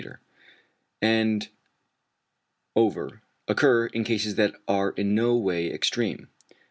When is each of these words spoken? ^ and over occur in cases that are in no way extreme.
^ 0.01 0.17
and 0.99 1.49
over 2.75 3.21
occur 3.47 3.85
in 3.85 4.03
cases 4.03 4.33
that 4.33 4.55
are 4.67 4.89
in 4.93 5.13
no 5.13 5.35
way 5.37 5.71
extreme. 5.71 6.27